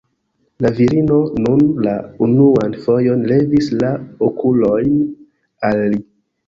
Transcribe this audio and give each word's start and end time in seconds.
La 0.65 0.69
virino 0.79 1.17
nun 1.43 1.61
la 1.87 1.93
unuan 2.29 2.73
fojon 2.87 3.23
levis 3.35 3.71
la 3.85 3.93
okulojn 4.31 4.99
al 5.71 5.89
li. 5.95 6.05